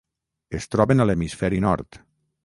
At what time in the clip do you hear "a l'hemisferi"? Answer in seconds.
1.03-1.59